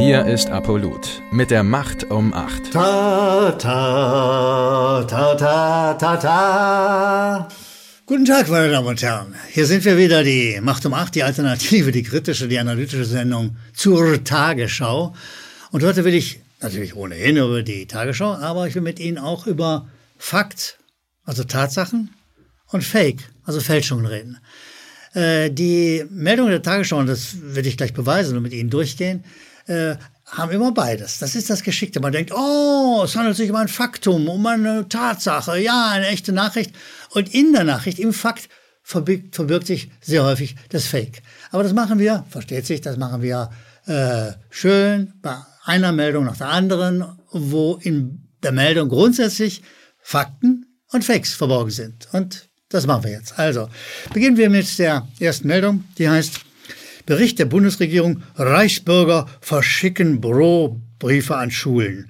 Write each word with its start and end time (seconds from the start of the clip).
Hier 0.00 0.24
ist 0.24 0.48
Apollut 0.48 1.20
mit 1.30 1.50
der 1.50 1.62
Macht 1.62 2.10
um 2.10 2.32
8. 2.32 2.72
Ta, 2.72 3.52
ta, 3.52 5.04
ta, 5.04 5.34
ta, 5.34 5.92
ta, 5.92 6.16
ta. 6.16 7.48
Guten 8.06 8.24
Tag, 8.24 8.48
meine 8.48 8.70
Damen 8.70 8.86
und 8.86 9.02
Herren. 9.02 9.34
Hier 9.50 9.66
sind 9.66 9.84
wir 9.84 9.98
wieder, 9.98 10.24
die 10.24 10.58
Macht 10.62 10.86
um 10.86 10.94
8, 10.94 11.14
die 11.16 11.22
Alternative, 11.22 11.92
die 11.92 12.02
kritische, 12.02 12.48
die 12.48 12.58
analytische 12.58 13.04
Sendung 13.04 13.58
zur 13.74 14.24
Tagesschau. 14.24 15.14
Und 15.70 15.82
heute 15.82 16.02
will 16.06 16.14
ich 16.14 16.40
natürlich 16.62 16.96
ohnehin 16.96 17.36
über 17.36 17.62
die 17.62 17.84
Tagesschau, 17.84 18.36
aber 18.36 18.66
ich 18.66 18.74
will 18.74 18.80
mit 18.80 18.98
Ihnen 19.00 19.18
auch 19.18 19.46
über 19.46 19.86
Fakt, 20.16 20.78
also 21.26 21.44
Tatsachen, 21.44 22.08
und 22.68 22.84
Fake, 22.84 23.28
also 23.44 23.60
Fälschungen 23.60 24.06
reden. 24.06 24.38
Äh, 25.12 25.50
die 25.50 26.06
Meldung 26.08 26.48
der 26.48 26.62
Tagesschau, 26.62 26.96
und 26.96 27.06
das 27.06 27.36
werde 27.42 27.68
ich 27.68 27.76
gleich 27.76 27.92
beweisen 27.92 28.38
und 28.38 28.44
mit 28.44 28.54
Ihnen 28.54 28.70
durchgehen, 28.70 29.24
äh, 29.66 29.96
haben 30.26 30.52
immer 30.52 30.72
beides. 30.72 31.18
Das 31.18 31.34
ist 31.34 31.50
das 31.50 31.62
Geschickte. 31.62 32.00
Man 32.00 32.12
denkt, 32.12 32.32
oh, 32.32 33.02
es 33.04 33.16
handelt 33.16 33.36
sich 33.36 33.50
um 33.50 33.56
ein 33.56 33.68
Faktum, 33.68 34.28
um 34.28 34.46
eine 34.46 34.88
Tatsache, 34.88 35.58
ja, 35.58 35.90
eine 35.90 36.06
echte 36.08 36.32
Nachricht. 36.32 36.74
Und 37.10 37.34
in 37.34 37.52
der 37.52 37.64
Nachricht, 37.64 37.98
im 37.98 38.12
Fakt, 38.12 38.48
verbirgt, 38.82 39.34
verbirgt 39.34 39.66
sich 39.66 39.90
sehr 40.00 40.24
häufig 40.24 40.56
das 40.70 40.86
Fake. 40.86 41.22
Aber 41.50 41.62
das 41.62 41.72
machen 41.72 41.98
wir, 41.98 42.24
versteht 42.30 42.66
sich, 42.66 42.80
das 42.80 42.96
machen 42.96 43.22
wir 43.22 43.50
äh, 43.86 44.32
schön 44.50 45.14
bei 45.22 45.36
einer 45.64 45.92
Meldung 45.92 46.24
nach 46.24 46.36
der 46.36 46.48
anderen, 46.48 47.04
wo 47.30 47.76
in 47.82 48.28
der 48.42 48.52
Meldung 48.52 48.88
grundsätzlich 48.88 49.62
Fakten 49.98 50.66
und 50.92 51.04
Fakes 51.04 51.34
verborgen 51.34 51.70
sind. 51.70 52.08
Und 52.12 52.48
das 52.68 52.86
machen 52.86 53.04
wir 53.04 53.10
jetzt. 53.10 53.38
Also, 53.38 53.68
beginnen 54.12 54.36
wir 54.36 54.48
mit 54.48 54.78
der 54.78 55.06
ersten 55.18 55.48
Meldung, 55.48 55.84
die 55.98 56.08
heißt 56.08 56.40
Bericht 57.10 57.40
der 57.40 57.46
Bundesregierung, 57.46 58.22
Reichsbürger 58.36 59.26
verschicken 59.40 60.20
Drohbriefe 60.20 61.36
an 61.36 61.50
Schulen. 61.50 62.08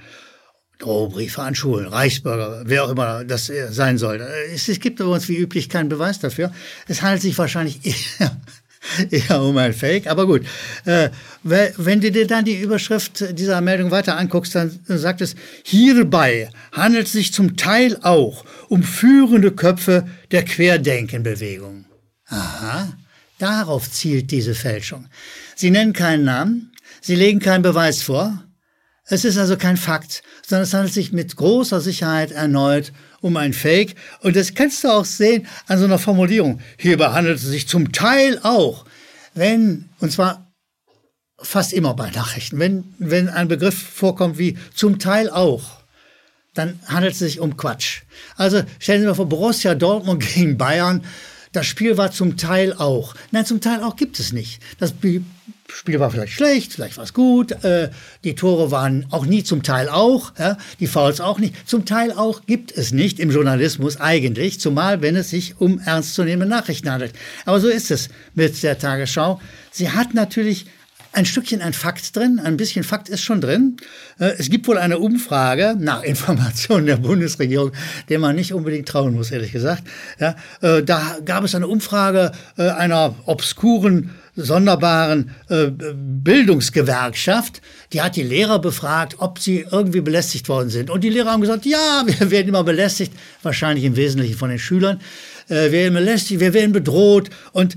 Drohbriefe 0.78 1.40
an 1.40 1.54
Schulen, 1.54 1.86
Reichsbürger, 1.86 2.64
wer 2.66 2.84
auch 2.84 2.90
immer 2.90 3.24
das 3.24 3.50
sein 3.70 3.96
soll. 3.96 4.20
Es, 4.52 4.68
es 4.68 4.78
gibt 4.78 5.00
übrigens 5.00 5.26
wie 5.30 5.38
üblich 5.38 5.70
keinen 5.70 5.88
Beweis 5.88 6.18
dafür. 6.18 6.52
Es 6.86 7.00
handelt 7.00 7.22
sich 7.22 7.38
wahrscheinlich 7.38 7.80
eher 8.20 8.36
eher 9.10 9.40
um 9.40 9.56
ein 9.56 9.72
Fake, 9.72 10.06
aber 10.06 10.26
gut. 10.26 10.42
Äh, 10.84 11.08
wenn 11.44 12.02
du 12.02 12.10
dir 12.10 12.26
dann 12.26 12.44
die 12.44 12.60
Überschrift 12.60 13.38
dieser 13.38 13.62
Meldung 13.62 13.90
weiter 13.90 14.18
anguckst, 14.18 14.54
dann 14.54 14.80
sagt 14.84 15.22
es, 15.22 15.34
hierbei 15.64 16.50
handelt 16.72 17.06
es 17.06 17.12
sich 17.12 17.32
zum 17.32 17.56
Teil 17.56 17.96
auch 18.02 18.44
um 18.68 18.82
führende 18.82 19.52
Köpfe 19.52 20.06
der 20.30 20.44
Querdenkenbewegung. 20.44 21.86
Aha, 22.26 22.92
darauf 23.40 23.90
zielt 23.90 24.30
diese 24.30 24.54
Fälschung. 24.54 25.06
Sie 25.56 25.70
nennen 25.70 25.92
keinen 25.92 26.24
Namen, 26.24 26.72
sie 27.00 27.14
legen 27.14 27.40
keinen 27.40 27.62
Beweis 27.62 28.02
vor. 28.02 28.44
Es 29.06 29.24
ist 29.24 29.38
also 29.38 29.56
kein 29.56 29.76
Fakt, 29.76 30.22
sondern 30.46 30.64
es 30.64 30.74
handelt 30.74 30.94
sich 30.94 31.12
mit 31.12 31.34
großer 31.34 31.80
Sicherheit 31.80 32.30
erneut 32.30 32.92
um 33.20 33.36
ein 33.36 33.52
Fake. 33.52 33.96
Und 34.20 34.36
das 34.36 34.54
kannst 34.54 34.84
du 34.84 34.88
auch 34.88 35.04
sehen 35.04 35.46
an 35.66 35.78
so 35.78 35.84
einer 35.84 35.98
Formulierung. 35.98 36.60
Hierbei 36.78 37.08
handelt 37.08 37.38
es 37.38 37.44
sich 37.44 37.68
zum 37.68 37.92
Teil 37.92 38.38
auch, 38.42 38.84
wenn, 39.34 39.88
und 39.98 40.12
zwar 40.12 40.50
fast 41.42 41.72
immer 41.72 41.94
bei 41.94 42.10
Nachrichten, 42.10 42.58
wenn, 42.58 42.94
wenn 42.98 43.28
ein 43.28 43.48
Begriff 43.48 43.76
vorkommt 43.76 44.38
wie 44.38 44.58
zum 44.74 44.98
Teil 44.98 45.30
auch, 45.30 45.80
dann 46.54 46.80
handelt 46.86 47.12
es 47.12 47.20
sich 47.20 47.40
um 47.40 47.56
Quatsch. 47.56 48.02
Also 48.36 48.62
stellen 48.78 49.00
Sie 49.00 49.06
sich 49.06 49.08
mal 49.08 49.14
vor, 49.14 49.28
Borussia 49.28 49.74
Dortmund 49.74 50.22
gegen 50.34 50.58
Bayern, 50.58 51.04
das 51.52 51.66
Spiel 51.66 51.96
war 51.96 52.12
zum 52.12 52.36
Teil 52.36 52.72
auch. 52.74 53.14
Nein, 53.30 53.46
zum 53.46 53.60
Teil 53.60 53.82
auch 53.82 53.96
gibt 53.96 54.20
es 54.20 54.32
nicht. 54.32 54.60
Das 54.78 54.94
Spiel 55.72 56.00
war 56.00 56.10
vielleicht 56.10 56.32
schlecht, 56.32 56.72
vielleicht 56.72 56.96
war 56.96 57.04
es 57.04 57.12
gut. 57.12 57.52
Äh, 57.64 57.90
die 58.24 58.34
Tore 58.34 58.70
waren 58.70 59.06
auch 59.10 59.26
nie 59.26 59.42
zum 59.42 59.62
Teil 59.62 59.88
auch, 59.88 60.32
ja, 60.38 60.56
die 60.78 60.86
Fouls 60.86 61.20
auch 61.20 61.38
nicht. 61.38 61.68
Zum 61.68 61.84
Teil 61.84 62.12
auch 62.12 62.46
gibt 62.46 62.72
es 62.72 62.92
nicht 62.92 63.18
im 63.18 63.30
Journalismus 63.30 64.00
eigentlich, 64.00 64.60
zumal 64.60 65.02
wenn 65.02 65.16
es 65.16 65.30
sich 65.30 65.60
um 65.60 65.80
ernstzunehmende 65.80 66.54
Nachrichten 66.54 66.90
handelt. 66.90 67.14
Aber 67.46 67.60
so 67.60 67.68
ist 67.68 67.90
es 67.90 68.08
mit 68.34 68.62
der 68.62 68.78
Tagesschau. 68.78 69.40
Sie 69.70 69.90
hat 69.90 70.14
natürlich 70.14 70.66
ein 71.12 71.26
Stückchen 71.26 71.60
ein 71.60 71.72
Fakt 71.72 72.16
drin, 72.16 72.40
ein 72.42 72.56
bisschen 72.56 72.84
Fakt 72.84 73.08
ist 73.08 73.22
schon 73.22 73.40
drin. 73.40 73.76
Äh, 74.18 74.32
es 74.38 74.50
gibt 74.50 74.68
wohl 74.68 74.78
eine 74.78 74.98
Umfrage 74.98 75.76
nach 75.78 76.02
Informationen 76.02 76.86
der 76.86 76.96
Bundesregierung, 76.96 77.72
der 78.08 78.18
man 78.18 78.36
nicht 78.36 78.54
unbedingt 78.54 78.88
trauen 78.88 79.14
muss, 79.14 79.30
ehrlich 79.30 79.52
gesagt. 79.52 79.82
Ja, 80.18 80.36
äh, 80.60 80.82
da 80.82 81.18
gab 81.24 81.44
es 81.44 81.54
eine 81.54 81.66
Umfrage 81.66 82.32
äh, 82.56 82.68
einer 82.68 83.14
obskuren 83.26 84.10
sonderbaren 84.36 85.32
Bildungsgewerkschaft, 85.48 87.60
die 87.92 88.00
hat 88.00 88.16
die 88.16 88.22
Lehrer 88.22 88.60
befragt, 88.60 89.16
ob 89.18 89.38
sie 89.38 89.66
irgendwie 89.70 90.00
belästigt 90.00 90.48
worden 90.48 90.70
sind. 90.70 90.88
Und 90.88 91.02
die 91.02 91.10
Lehrer 91.10 91.32
haben 91.32 91.42
gesagt, 91.42 91.66
ja, 91.66 92.04
wir 92.06 92.30
werden 92.30 92.48
immer 92.48 92.64
belästigt, 92.64 93.12
wahrscheinlich 93.42 93.84
im 93.84 93.96
Wesentlichen 93.96 94.38
von 94.38 94.48
den 94.48 94.60
Schülern. 94.60 95.00
Wir 95.50 95.72
werden 95.72 95.94
belästigt, 95.94 96.40
wir 96.40 96.54
werden 96.54 96.72
bedroht. 96.72 97.30
Und 97.52 97.76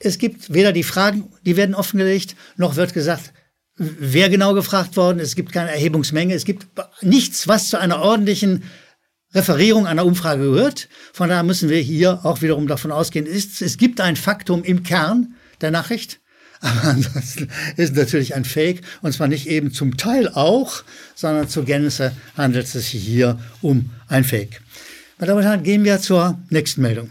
es 0.00 0.18
gibt 0.18 0.52
weder 0.52 0.72
die 0.72 0.82
Fragen, 0.82 1.30
die 1.46 1.56
werden 1.56 1.74
offengelegt, 1.74 2.36
noch 2.56 2.76
wird 2.76 2.92
gesagt, 2.94 3.32
wer 3.76 4.28
genau 4.28 4.54
gefragt 4.54 4.96
worden. 4.96 5.18
Es 5.20 5.34
gibt 5.34 5.52
keine 5.52 5.70
Erhebungsmenge. 5.70 6.34
Es 6.34 6.44
gibt 6.44 6.66
nichts, 7.00 7.48
was 7.48 7.68
zu 7.68 7.78
einer 7.78 8.00
ordentlichen 8.00 8.64
Referierung 9.34 9.86
einer 9.86 10.04
Umfrage 10.04 10.42
gehört. 10.42 10.88
Von 11.12 11.28
daher 11.28 11.42
müssen 11.42 11.68
wir 11.68 11.80
hier 11.80 12.24
auch 12.24 12.42
wiederum 12.42 12.66
davon 12.66 12.92
ausgehen, 12.92 13.26
es, 13.26 13.60
es 13.62 13.78
gibt 13.78 14.00
ein 14.00 14.16
Faktum 14.16 14.62
im 14.62 14.82
Kern 14.82 15.34
der 15.60 15.70
Nachricht. 15.70 16.20
Aber 16.60 16.84
ansonsten 16.84 17.48
ist 17.76 17.96
natürlich 17.96 18.36
ein 18.36 18.44
Fake 18.44 18.82
und 19.00 19.12
zwar 19.12 19.26
nicht 19.26 19.48
eben 19.48 19.72
zum 19.72 19.96
Teil 19.96 20.28
auch, 20.28 20.84
sondern 21.16 21.48
zur 21.48 21.64
Gänze 21.64 22.12
handelt 22.36 22.66
es 22.66 22.72
sich 22.72 23.02
hier 23.02 23.40
um 23.62 23.90
ein 24.06 24.22
Fake. 24.22 24.60
Meine 25.18 25.28
Damen 25.28 25.38
und 25.38 25.44
Herren, 25.44 25.62
gehen 25.62 25.84
wir 25.84 26.00
zur 26.00 26.38
nächsten 26.50 26.82
Meldung. 26.82 27.10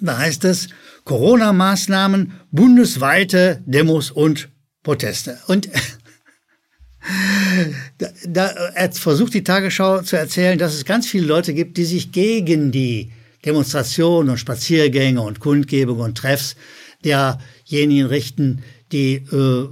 Da 0.00 0.18
heißt 0.18 0.44
es, 0.44 0.68
Corona-Maßnahmen, 1.04 2.32
bundesweite 2.50 3.62
Demos 3.66 4.10
und 4.10 4.48
Proteste. 4.82 5.38
Und 5.46 5.68
da, 8.26 8.26
da 8.26 8.90
versucht 8.92 9.34
die 9.34 9.44
Tagesschau 9.44 10.02
zu 10.02 10.16
erzählen, 10.16 10.58
dass 10.58 10.74
es 10.74 10.84
ganz 10.84 11.06
viele 11.06 11.26
Leute 11.26 11.54
gibt, 11.54 11.76
die 11.76 11.84
sich 11.84 12.12
gegen 12.12 12.72
die 12.72 13.12
Demonstrationen 13.44 14.30
und 14.30 14.38
Spaziergänge 14.38 15.20
und 15.20 15.40
Kundgebungen 15.40 16.02
und 16.02 16.18
Treffs 16.18 16.56
derjenigen 17.04 18.06
richten, 18.06 18.62
die 18.92 19.14
äh, 19.14 19.68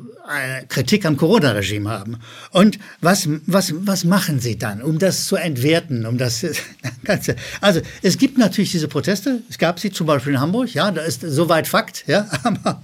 Kritik 0.68 1.06
am 1.06 1.16
Corona-Regime 1.16 1.88
haben. 1.88 2.18
Und 2.50 2.78
was, 3.00 3.28
was, 3.46 3.72
was 3.78 4.04
machen 4.04 4.40
sie 4.40 4.58
dann, 4.58 4.82
um 4.82 4.98
das 4.98 5.26
zu 5.26 5.36
entwerten, 5.36 6.04
um 6.04 6.18
das 6.18 6.44
Ganze? 7.04 7.36
Also, 7.60 7.80
es 8.02 8.18
gibt 8.18 8.36
natürlich 8.36 8.70
diese 8.70 8.88
Proteste. 8.88 9.42
Es 9.48 9.58
gab 9.58 9.80
sie 9.80 9.90
zum 9.90 10.06
Beispiel 10.06 10.34
in 10.34 10.40
Hamburg. 10.40 10.74
Ja, 10.74 10.90
da 10.90 11.02
ist 11.02 11.22
soweit 11.22 11.66
Fakt. 11.66 12.04
Ja, 12.06 12.28
aber 12.42 12.82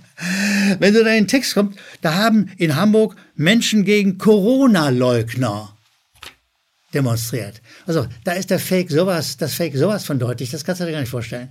wenn 0.79 0.95
du 0.95 1.05
da 1.05 1.11
in 1.11 1.25
den 1.25 1.29
Text 1.29 1.55
kommst, 1.55 1.79
da 2.01 2.15
haben 2.15 2.51
in 2.57 2.77
Hamburg 2.77 3.17
Menschen 3.35 3.85
gegen 3.85 4.17
Corona-Leugner 4.17 5.77
demonstriert. 6.95 7.61
Also, 7.87 8.07
da 8.25 8.33
ist 8.33 8.51
der 8.51 8.59
Fake 8.59 8.91
sowas, 8.91 9.37
das 9.37 9.53
Fake 9.55 9.77
sowas 9.77 10.05
von 10.05 10.19
deutlich. 10.19 10.51
Das 10.51 10.65
kannst 10.65 10.81
du 10.81 10.87
dir 10.87 10.93
gar 10.93 11.01
nicht 11.01 11.11
vorstellen. 11.11 11.49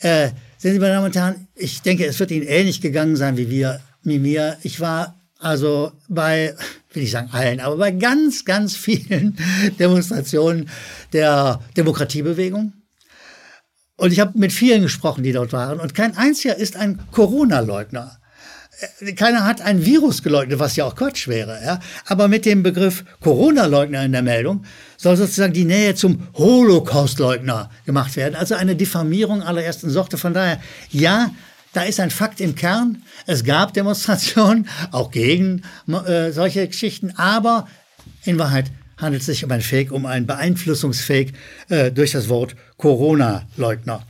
Äh, 0.00 0.30
sehen 0.58 0.72
Sie, 0.72 0.78
meine 0.80 0.94
Damen 0.94 1.06
und 1.06 1.14
Herren, 1.14 1.46
ich 1.54 1.82
denke, 1.82 2.06
es 2.06 2.18
wird 2.18 2.32
Ihnen 2.32 2.46
ähnlich 2.46 2.80
gegangen 2.80 3.14
sein 3.14 3.36
wie 3.36 3.48
wir 3.48 3.80
wie 4.02 4.18
mir. 4.18 4.58
Ich 4.62 4.80
war 4.80 5.16
also 5.38 5.92
bei, 6.08 6.54
will 6.92 7.02
ich 7.02 7.10
sagen 7.10 7.30
allen, 7.32 7.58
aber 7.60 7.76
bei 7.76 7.90
ganz, 7.90 8.44
ganz 8.44 8.76
vielen 8.76 9.36
Demonstrationen 9.78 10.68
der 11.12 11.60
Demokratiebewegung. 11.76 12.72
Und 13.96 14.12
ich 14.12 14.20
habe 14.20 14.38
mit 14.38 14.52
vielen 14.52 14.82
gesprochen, 14.82 15.22
die 15.22 15.32
dort 15.32 15.52
waren. 15.52 15.80
Und 15.80 15.94
kein 15.94 16.16
einziger 16.16 16.56
ist 16.56 16.76
ein 16.76 17.00
Corona-Leugner. 17.10 18.18
Äh, 19.00 19.12
keiner 19.12 19.44
hat 19.44 19.60
ein 19.60 19.84
Virus 19.84 20.22
geleugnet, 20.22 20.58
was 20.58 20.76
ja 20.76 20.84
auch 20.84 20.94
Quatsch 20.94 21.28
wäre. 21.28 21.60
Ja? 21.64 21.80
Aber 22.06 22.28
mit 22.28 22.46
dem 22.46 22.62
Begriff 22.62 23.04
Corona-Leugner 23.20 24.04
in 24.04 24.12
der 24.12 24.22
Meldung 24.22 24.64
soll 24.96 25.16
sozusagen 25.16 25.52
die 25.52 25.64
Nähe 25.64 25.94
zum 25.94 26.28
Holocaust-Leugner 26.34 27.70
gemacht 27.84 28.16
werden. 28.16 28.34
Also 28.36 28.54
eine 28.54 28.76
Diffamierung 28.76 29.42
allerersten 29.42 29.90
Sorte. 29.90 30.18
Von 30.18 30.34
daher, 30.34 30.60
ja, 30.90 31.30
da 31.72 31.82
ist 31.82 32.00
ein 32.00 32.10
Fakt 32.10 32.40
im 32.40 32.54
Kern. 32.54 33.02
Es 33.26 33.44
gab 33.44 33.74
Demonstrationen, 33.74 34.68
auch 34.92 35.10
gegen 35.10 35.62
äh, 35.88 36.30
solche 36.30 36.66
Geschichten, 36.66 37.12
aber 37.16 37.68
in 38.24 38.38
Wahrheit 38.38 38.70
handelt 38.98 39.22
es 39.22 39.26
sich 39.26 39.44
um 39.44 39.50
ein 39.50 39.62
Fake, 39.62 39.90
um 39.90 40.06
ein 40.06 40.26
Beeinflussungsfake 40.26 41.32
äh, 41.68 41.90
durch 41.90 42.12
das 42.12 42.28
Wort 42.28 42.54
Corona-Leugner. 42.76 44.06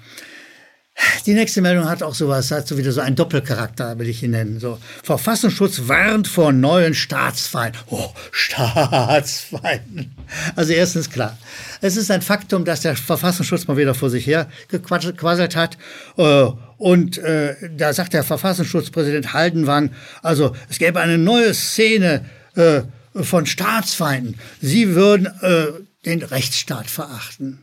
Die 1.25 1.35
nächste 1.35 1.63
Meldung 1.63 1.89
hat 1.89 2.03
auch 2.03 2.15
sowas, 2.15 2.51
hat 2.51 2.69
so 2.69 2.77
wieder 2.77 2.93
so 2.93 3.01
einen 3.01 3.17
Doppelcharakter, 3.17 3.99
will 3.99 4.09
ich 4.09 4.23
ihn 4.23 4.33
nennen. 4.33 4.61
So, 4.61 4.79
Verfassungsschutz 5.03 5.89
warnt 5.89 6.29
vor 6.29 6.53
neuen 6.53 6.95
Staatsfeinden. 6.95 7.81
Oh, 7.91 8.11
Staatsfeinden. 8.31 10.15
Also 10.55 10.73
erstens 10.73 11.11
klar. 11.11 11.39
Es 11.81 11.97
ist 11.97 12.11
ein 12.11 12.23
Faktum, 12.23 12.65
dass 12.65 12.83
der 12.83 12.95
Verfassungsschutz 12.97 13.67
mal 13.67 13.77
wieder 13.77 13.95
vor 13.95 14.11
sich 14.11 14.27
her 14.27 14.49
gequasselt 14.69 15.57
hat. 15.57 15.79
Äh, 16.19 16.51
und 16.83 17.17
äh, 17.19 17.55
da 17.77 17.93
sagt 17.93 18.13
der 18.13 18.25
Verfassungsschutzpräsident 18.25 19.33
Haldenwang, 19.33 19.93
also 20.21 20.57
es 20.69 20.81
gäbe 20.81 20.99
eine 20.99 21.17
neue 21.17 21.55
Szene 21.55 22.25
äh, 22.57 22.83
von 23.15 23.47
Staatsfeinden. 23.47 24.37
Sie 24.61 24.97
würden 24.97 25.27
äh, 25.43 25.67
den 26.05 26.25
Rechtsstaat 26.25 26.91
verachten. 26.91 27.61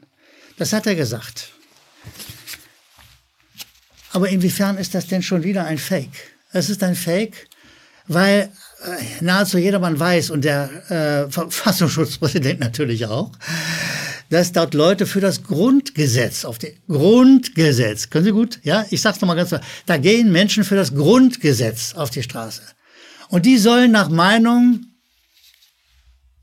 Das 0.58 0.72
hat 0.72 0.88
er 0.88 0.96
gesagt. 0.96 1.52
Aber 4.14 4.30
inwiefern 4.30 4.78
ist 4.78 4.96
das 4.96 5.08
denn 5.08 5.22
schon 5.22 5.44
wieder 5.44 5.66
ein 5.66 5.80
Fake? 5.80 6.32
Es 6.54 6.70
ist 6.70 6.82
ein 6.82 6.96
Fake, 6.96 7.50
weil 8.08 8.50
äh, 8.86 9.04
nahezu 9.20 9.58
jedermann 9.58 10.00
weiß 10.00 10.30
und 10.30 10.46
der 10.46 11.28
äh, 11.28 11.30
Verfassungsschutzpräsident 11.30 12.62
natürlich 12.62 13.06
auch, 13.06 13.32
dass 14.30 14.52
dort 14.52 14.74
Leute 14.74 15.06
für 15.06 15.22
das 15.22 15.44
Grundgesetz 15.44 16.46
auf 16.46 16.60
dem 16.60 16.74
Grundgesetz, 16.88 18.10
können 18.10 18.26
Sie 18.26 18.32
gut? 18.32 18.60
Ja, 18.64 18.86
ich 18.90 19.02
sag's 19.02 19.20
nochmal 19.22 19.36
ganz 19.36 19.50
klar. 19.50 19.62
Da 19.86 19.98
gehen 19.98 20.32
Menschen 20.32 20.64
für 20.64 20.76
das 20.76 20.94
Grundgesetz 20.94 21.96
auf 21.96 22.10
die 22.10 22.24
Straße. 22.24 22.62
Und 23.30 23.46
die 23.46 23.58
sollen 23.58 23.92
nach 23.92 24.10
Meinung 24.10 24.86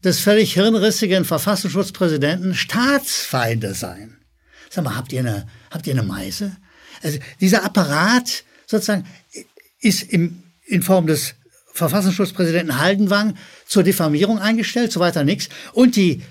des 0.02 0.20
völlig 0.20 0.54
hirnrissigen 0.54 1.24
Verfassungsschutzpräsidenten 1.24 2.54
Staatsfeinde 2.54 3.74
sein. 3.74 4.16
Sag 4.70 4.84
mal, 4.84 4.96
habt 4.96 5.12
ihr 5.12 5.20
eine, 5.20 5.46
habt 5.70 5.86
ihr 5.86 5.94
eine 5.94 6.02
Meise? 6.02 6.56
Also 7.02 7.18
dieser 7.40 7.64
Apparat 7.64 8.44
sozusagen 8.66 9.06
ist 9.80 10.02
im, 10.02 10.42
in 10.64 10.82
Form 10.82 11.06
des 11.06 11.34
Verfassungsschutzpräsidenten 11.72 12.78
Haldenwang 12.78 13.36
zur 13.66 13.82
Diffamierung 13.82 14.38
eingestellt, 14.38 14.92
so 14.92 15.00
weiter 15.00 15.24
nichts. 15.24 15.48
Und 15.72 15.96
die 15.96 16.22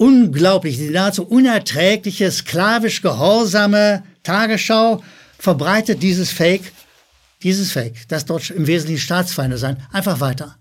unglaublich, 0.00 0.78
die 0.78 0.88
nahezu 0.88 1.26
unerträgliche, 1.26 2.30
sklavisch 2.30 3.02
gehorsame 3.02 4.02
Tagesschau 4.22 5.04
verbreitet 5.38 6.02
dieses 6.02 6.30
Fake, 6.30 6.72
dieses 7.42 7.72
Fake, 7.72 8.08
dass 8.08 8.24
dort 8.24 8.48
im 8.50 8.66
Wesentlichen 8.66 9.00
Staatsfeinde 9.00 9.58
sein, 9.58 9.76
einfach 9.92 10.20
weiter. 10.20 10.56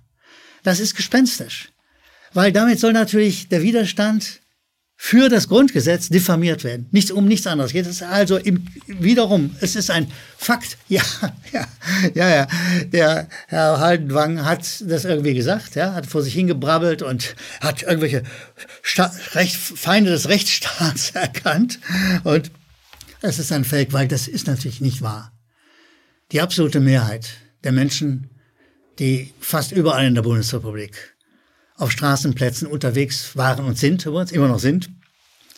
Das 0.64 0.82
ist 0.82 0.96
gespenstisch. 0.96 1.70
Weil 2.34 2.52
damit 2.52 2.80
soll 2.80 2.92
natürlich 2.92 3.48
der 3.48 3.62
Widerstand 3.62 4.42
für 5.02 5.30
das 5.30 5.48
Grundgesetz 5.48 6.10
diffamiert 6.10 6.66
werden. 6.66 6.88
Nichts 6.92 7.10
um 7.10 7.26
nichts 7.26 7.48
anderes 7.48 7.72
geht 7.72 7.86
es 7.86 8.04
also 8.04 8.36
im, 8.36 8.66
wiederum. 8.86 9.56
Es 9.62 9.78
ist 9.78 9.90
ein 9.90 10.12
Fakt. 10.38 10.78
Ja, 10.90 11.02
ja, 11.54 11.68
ja, 12.14 12.30
ja. 12.30 12.48
Der 12.84 13.30
Herr 13.48 13.80
Haldenwang 13.80 14.44
hat 14.44 14.84
das 14.86 15.06
irgendwie 15.06 15.34
gesagt, 15.34 15.76
ja, 15.76 15.94
hat 15.94 16.06
vor 16.06 16.22
sich 16.22 16.34
hingebrabbelt 16.34 17.02
und 17.02 17.36
hat 17.62 17.84
irgendwelche 17.84 18.24
Sta 18.82 19.10
Recht, 19.32 19.56
Feinde 19.56 20.12
des 20.12 20.28
Rechtsstaats 20.28 21.12
erkannt. 21.14 21.80
Und 22.26 22.52
es 23.22 23.40
ist 23.40 23.54
ein 23.54 23.64
Fake, 23.64 23.94
weil 23.94 24.10
das 24.10 24.28
ist 24.28 24.48
natürlich 24.48 24.82
nicht 24.82 25.02
wahr. 25.02 25.32
Die 26.34 26.42
absolute 26.42 26.82
Mehrheit 26.82 27.30
der 27.64 27.72
Menschen, 27.72 28.30
die 29.00 29.34
fast 29.40 29.72
überall 29.72 30.08
in 30.08 30.16
der 30.16 30.24
Bundesrepublik 30.24 31.16
auf 31.80 31.92
Straßenplätzen 31.92 32.68
unterwegs 32.68 33.36
waren 33.36 33.66
und 33.66 33.78
sind, 33.78 34.06
übrigens 34.06 34.32
immer 34.32 34.50
noch 34.50 34.60
sind, 34.60 34.90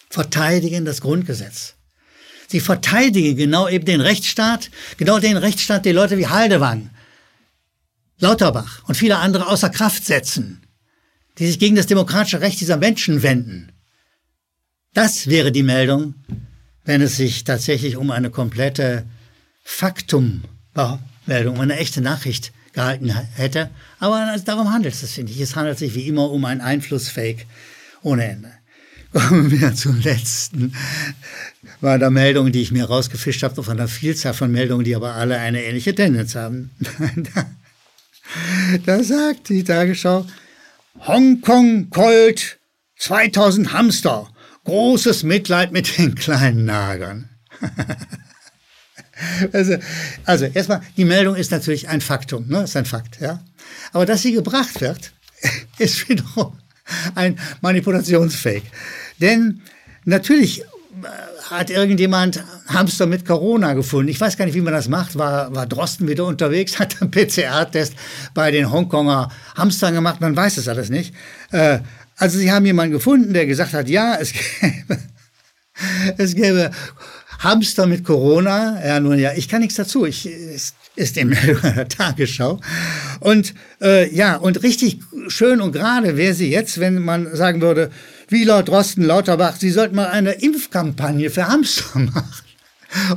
verteidigen 0.10 0.86
das 0.86 1.02
Grundgesetz. 1.02 1.76
Sie 2.48 2.60
verteidigen 2.60 3.36
genau 3.36 3.68
eben 3.68 3.86
den 3.86 4.02
Rechtsstaat, 4.02 4.70
genau 4.98 5.20
den 5.20 5.38
Rechtsstaat, 5.38 5.86
den 5.86 5.96
Leute 5.96 6.18
wie 6.18 6.28
Haldewang, 6.28 6.92
Lauterbach 8.20 8.88
und 8.88 8.96
viele 8.96 9.18
andere 9.18 9.48
außer 9.48 9.70
Kraft 9.70 10.06
setzen, 10.06 10.62
die 11.40 11.48
sich 11.48 11.60
gegen 11.60 11.76
das 11.76 11.88
demokratische 11.88 12.42
Recht 12.42 12.62
dieser 12.62 12.78
Menschen 12.78 13.24
wenden. 13.24 13.72
Das 14.94 15.28
wäre 15.28 15.52
die 15.52 15.64
Meldung, 15.64 16.16
wenn 16.84 17.02
es 17.02 17.18
sich 17.18 17.46
tatsächlich 17.46 17.96
um 17.96 18.12
eine 18.12 18.30
komplette 18.30 19.06
Faktummeldung, 19.64 21.56
um 21.56 21.60
eine 21.60 21.78
echte 21.78 22.02
Nachricht 22.02 22.52
gehalten 22.74 23.14
hätte. 23.36 23.70
Aber 24.00 24.36
darum 24.44 24.72
handelt 24.72 24.94
es, 24.94 25.12
finde 25.12 25.32
ich. 25.32 25.42
Es 25.42 25.56
handelt 25.56 25.78
sich 25.78 25.96
wie 25.96 26.08
immer 26.08 26.32
um 26.32 26.46
ein 26.46 26.62
Einflussfake 26.62 27.46
ohne 28.02 28.26
Ende. 28.26 28.52
Kommen 29.14 29.52
wir 29.52 29.76
zum 29.76 30.00
letzten. 30.00 30.74
War 31.82 32.00
der 32.00 32.12
Meldung, 32.12 32.52
die 32.52 32.62
ich 32.62 32.72
mir 32.72 32.86
rausgefischt 32.86 33.44
habe, 33.44 33.62
von 33.62 33.78
einer 33.78 33.90
Vielzahl 33.90 34.34
von 34.34 34.52
Meldungen, 34.52 34.86
die 34.86 34.96
aber 34.96 35.16
alle 35.16 35.38
eine 35.38 35.64
ähnliche 35.64 35.94
Tendenz 35.94 36.36
haben. 36.36 36.72
da, 37.34 37.46
da 38.86 39.04
sagt 39.04 39.50
die 39.50 39.64
Tagesschau, 39.64 40.26
Hongkong 41.06 41.90
Colt 41.90 42.60
2000 42.98 43.74
Hamster. 43.74 44.30
Großes 44.64 45.24
Mitleid 45.24 45.72
mit 45.72 45.98
den 45.98 46.16
kleinen 46.16 46.66
Nagern. 46.66 47.30
Also, 49.54 49.78
also 50.26 50.46
erstmal, 50.46 50.82
die 50.98 51.06
Meldung 51.06 51.36
ist 51.36 51.52
natürlich 51.52 51.90
ein 51.90 52.02
Faktum, 52.02 52.48
ne? 52.48 52.64
ist 52.64 52.76
ein 52.76 52.86
Fakt, 52.86 53.20
ja. 53.20 53.42
Aber 53.94 54.06
dass 54.06 54.22
sie 54.22 54.34
gebracht 54.34 54.82
wird, 54.82 55.12
ist 55.78 56.08
wiederum 56.10 56.58
ein 57.16 57.40
Manipulationsfake. 57.62 58.64
Denn 59.20 59.62
natürlich 60.06 60.62
äh, 60.62 60.66
hat 61.50 61.70
irgendjemand 61.70 62.44
Hamster 62.68 63.06
mit 63.06 63.26
Corona 63.26 63.74
gefunden. 63.74 64.10
Ich 64.10 64.20
weiß 64.20 64.38
gar 64.38 64.46
nicht, 64.46 64.56
wie 64.56 64.62
man 64.62 64.74
das 64.74 64.88
macht. 64.88 65.18
War, 65.18 65.54
war 65.54 65.66
Drosten 65.66 66.08
wieder 66.08 66.26
unterwegs, 66.26 66.80
hat 66.80 67.02
einen 67.02 67.12
PCR-Test 67.12 67.94
bei 68.34 68.52
den 68.52 68.72
Hongkonger 68.72 69.30
Hamstern 69.56 69.94
gemacht. 69.94 70.22
Man 70.22 70.36
weiß 70.36 70.58
es 70.58 70.68
alles 70.68 70.90
nicht. 70.90 71.14
Äh, 71.52 71.80
also 72.18 72.38
sie 72.38 72.52
haben 72.52 72.66
jemanden 72.66 72.94
gefunden, 72.94 73.34
der 73.34 73.46
gesagt 73.46 73.74
hat, 73.74 73.90
ja, 73.90 74.16
es 74.16 74.34
gäbe, 74.62 75.00
es 76.18 76.36
gäbe 76.36 76.72
Hamster 77.42 77.88
mit 77.88 78.04
Corona. 78.04 78.80
Ja, 78.86 79.00
nun 79.00 79.20
ja, 79.20 79.34
ich 79.36 79.50
kann 79.50 79.62
nichts 79.62 79.76
dazu. 79.76 80.06
Ich, 80.06 80.26
es 80.26 80.74
ist 80.96 81.18
in 81.18 81.32
der 81.32 81.88
Tagesschau. 81.90 82.60
Und 83.20 83.54
äh, 83.82 84.14
ja, 84.14 84.36
und 84.38 84.64
richtig 84.64 85.00
schön 85.28 85.62
und 85.62 85.72
gerade 85.72 86.18
wäre 86.18 86.34
sie 86.34 86.50
jetzt, 86.50 86.80
wenn 86.80 87.00
man 87.00 87.36
sagen 87.36 87.62
würde, 87.62 87.90
wie 88.28 88.44
laut 88.44 88.70
Drosten 88.70 89.04
Lauterbach, 89.04 89.56
sie 89.58 89.72
sollten 89.72 89.96
mal 89.96 90.08
eine 90.08 90.32
Impfkampagne 90.34 91.30
für 91.30 91.48
Hamster 91.48 92.00
machen. 92.00 92.50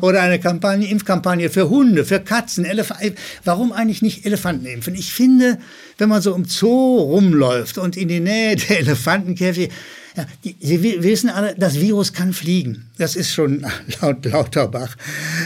Oder 0.00 0.22
eine 0.22 0.38
Kampagne, 0.38 0.88
Impfkampagne 0.88 1.50
für 1.50 1.68
Hunde, 1.68 2.04
für 2.04 2.20
Katzen, 2.20 2.64
Elefanten. 2.64 3.14
Warum 3.44 3.72
eigentlich 3.72 4.02
nicht 4.02 4.24
Elefanten 4.24 4.66
impfen? 4.66 4.94
Ich 4.94 5.12
finde, 5.12 5.58
wenn 5.98 6.08
man 6.08 6.22
so 6.22 6.34
im 6.34 6.44
Zoo 6.44 6.98
rumläuft 6.98 7.78
und 7.78 7.96
in 7.96 8.08
die 8.08 8.20
Nähe 8.20 8.56
der 8.68 8.80
Elefantenkäfige, 8.80 9.72
ja, 10.16 10.26
die, 10.44 10.56
Sie 10.60 11.02
wissen 11.02 11.28
alle, 11.28 11.56
das 11.56 11.80
Virus 11.80 12.12
kann 12.12 12.32
fliegen. 12.32 12.90
Das 12.98 13.16
ist 13.16 13.32
schon 13.32 13.66
laut 14.00 14.24
Lauterbach, 14.24 14.96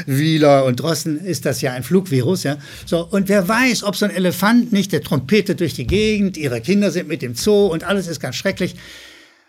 Wieler 0.04 0.66
und 0.66 0.80
Drossen 0.80 1.18
ist 1.24 1.46
das 1.46 1.62
ja 1.62 1.72
ein 1.72 1.82
Flugvirus. 1.82 2.42
Ja. 2.42 2.58
So, 2.84 3.06
und 3.06 3.28
wer 3.30 3.48
weiß, 3.48 3.82
ob 3.84 3.96
so 3.96 4.04
ein 4.04 4.10
Elefant 4.10 4.72
nicht, 4.72 4.92
der 4.92 5.02
trompetet 5.02 5.60
durch 5.60 5.72
die 5.72 5.86
Gegend, 5.86 6.36
ihre 6.36 6.60
Kinder 6.60 6.90
sind 6.90 7.08
mit 7.08 7.22
dem 7.22 7.34
Zoo 7.34 7.66
und 7.66 7.84
alles 7.84 8.08
ist 8.08 8.20
ganz 8.20 8.36
schrecklich. 8.36 8.76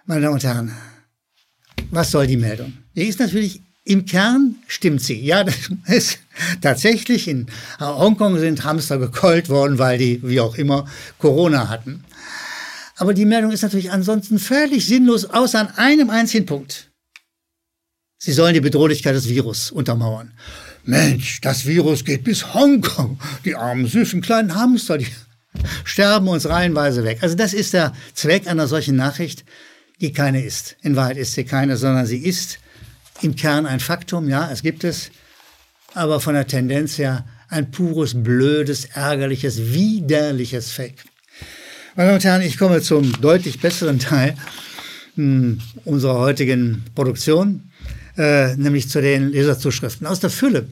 Meine 0.05 0.21
Damen 0.21 0.35
und 0.35 0.43
Herren, 0.43 0.71
was 1.91 2.11
soll 2.11 2.25
die 2.25 2.37
Meldung? 2.37 2.73
Die 2.95 3.03
ist 3.03 3.19
natürlich 3.19 3.61
im 3.85 4.05
Kern 4.05 4.55
stimmt 4.67 5.01
sie. 5.01 5.19
Ja, 5.19 5.43
das 5.45 5.69
ist 5.87 6.19
tatsächlich 6.61 7.27
in 7.27 7.47
Hongkong 7.79 8.39
sind 8.39 8.63
Hamster 8.63 8.97
gekeult 8.97 9.49
worden, 9.49 9.79
weil 9.79 9.97
die, 9.97 10.21
wie 10.23 10.39
auch 10.39 10.55
immer, 10.55 10.85
Corona 11.17 11.69
hatten. 11.69 12.03
Aber 12.97 13.13
die 13.13 13.25
Meldung 13.25 13.51
ist 13.51 13.61
natürlich 13.61 13.91
ansonsten 13.91 14.39
völlig 14.39 14.85
sinnlos, 14.85 15.25
außer 15.25 15.59
an 15.59 15.69
einem 15.77 16.09
einzigen 16.09 16.45
Punkt. 16.45 16.91
Sie 18.17 18.33
sollen 18.33 18.53
die 18.53 18.61
Bedrohlichkeit 18.61 19.15
des 19.15 19.29
Virus 19.29 19.71
untermauern. 19.71 20.33
Mensch, 20.83 21.39
das 21.39 21.65
Virus 21.65 22.03
geht 22.03 22.25
bis 22.25 22.53
Hongkong. 22.53 23.17
Die 23.45 23.55
armen, 23.55 23.87
süßen 23.87 24.21
kleinen 24.21 24.55
Hamster, 24.55 24.97
die 24.97 25.07
sterben 25.85 26.27
uns 26.27 26.49
reihenweise 26.49 27.05
weg. 27.05 27.19
Also 27.21 27.35
das 27.35 27.53
ist 27.53 27.73
der 27.73 27.93
Zweck 28.13 28.47
einer 28.47 28.67
solchen 28.67 28.97
Nachricht, 28.97 29.45
die 30.01 30.11
keine 30.11 30.43
ist. 30.43 30.75
In 30.81 30.97
Wahrheit 30.97 31.17
ist 31.17 31.33
sie 31.33 31.45
keine, 31.45 31.77
sondern 31.77 32.05
sie 32.05 32.17
ist 32.17 32.59
im 33.21 33.35
Kern 33.35 33.65
ein 33.65 33.79
Faktum, 33.79 34.29
ja, 34.29 34.49
es 34.51 34.61
gibt 34.61 34.83
es, 34.83 35.11
aber 35.93 36.19
von 36.19 36.33
der 36.33 36.47
Tendenz 36.47 36.97
her 36.97 37.25
ein 37.49 37.71
pures, 37.71 38.13
blödes, 38.15 38.85
ärgerliches, 38.85 39.73
widerliches 39.73 40.71
Fake. 40.71 41.03
Meine 41.95 42.09
Damen 42.09 42.15
und 42.17 42.23
Herren, 42.23 42.41
ich 42.43 42.57
komme 42.57 42.81
zum 42.81 43.19
deutlich 43.21 43.59
besseren 43.59 43.99
Teil 43.99 44.35
hm, 45.15 45.59
unserer 45.85 46.19
heutigen 46.19 46.85
Produktion, 46.95 47.71
äh, 48.17 48.55
nämlich 48.55 48.89
zu 48.89 49.01
den 49.01 49.29
Leserzuschriften. 49.29 50.05
Aus 50.05 50.19
der 50.19 50.29
Fülle, 50.29 50.67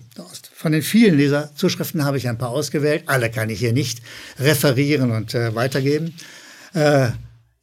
von 0.54 0.72
den 0.72 0.82
vielen 0.82 1.18
Leserzuschriften 1.18 2.06
habe 2.06 2.18
ich 2.18 2.28
ein 2.28 2.38
paar 2.38 2.50
ausgewählt. 2.50 3.04
Alle 3.08 3.32
kann 3.32 3.50
ich 3.50 3.60
hier 3.60 3.74
nicht 3.74 4.02
referieren 4.40 5.12
und 5.12 5.34
äh, 5.34 5.56
weitergeben. 5.56 6.14
Äh, 6.74 7.10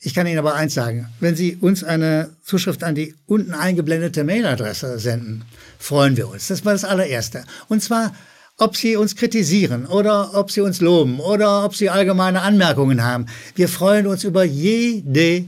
ich 0.05 0.13
kann 0.13 0.27
Ihnen 0.27 0.39
aber 0.39 0.55
eins 0.55 0.75
sagen. 0.75 1.09
Wenn 1.19 1.35
Sie 1.35 1.57
uns 1.57 1.83
eine 1.83 2.31
Zuschrift 2.45 2.85
an 2.85 2.95
die 2.95 3.15
unten 3.27 3.55
eingeblendete 3.55 4.23
Mailadresse 4.23 4.99
senden, 4.99 5.45
freuen 5.79 6.17
wir 6.17 6.29
uns. 6.29 6.49
Das 6.49 6.65
war 6.65 6.73
das 6.73 6.85
allererste. 6.85 7.45
Und 7.69 7.83
zwar 7.83 8.15
ob 8.59 8.77
Sie 8.77 8.97
uns 8.97 9.17
kritisieren 9.17 9.87
oder 9.87 10.35
ob 10.35 10.51
Sie 10.51 10.61
uns 10.61 10.81
loben 10.81 11.19
oder 11.21 11.65
ob 11.65 11.75
Sie 11.75 11.91
allgemeine 11.91 12.43
Anmerkungen 12.43 13.03
haben. 13.03 13.27
Wir 13.55 13.69
freuen 13.69 14.07
uns 14.07 14.25
über 14.25 14.45
jede 14.45 15.47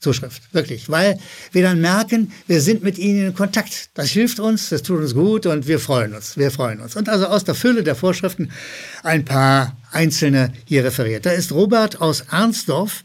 Zuschrift, 0.00 0.54
wirklich, 0.54 0.88
weil 0.88 1.18
wir 1.52 1.62
dann 1.62 1.80
merken, 1.80 2.32
wir 2.46 2.60
sind 2.60 2.82
mit 2.82 2.98
ihnen 2.98 3.26
in 3.26 3.34
Kontakt. 3.34 3.90
Das 3.94 4.10
hilft 4.10 4.40
uns, 4.40 4.70
das 4.70 4.82
tut 4.82 5.00
uns 5.00 5.12
gut 5.12 5.44
und 5.46 5.66
wir 5.66 5.80
freuen 5.80 6.14
uns, 6.14 6.36
wir 6.36 6.50
freuen 6.50 6.80
uns. 6.80 6.96
Und 6.96 7.08
also 7.08 7.26
aus 7.26 7.44
der 7.44 7.54
Fülle 7.54 7.82
der 7.82 7.94
Vorschriften 7.94 8.50
ein 9.02 9.24
paar 9.24 9.76
einzelne 9.90 10.52
hier 10.64 10.84
referiert. 10.84 11.26
Da 11.26 11.30
ist 11.30 11.52
Robert 11.52 12.00
aus 12.00 12.24
Arnsdorf, 12.30 13.04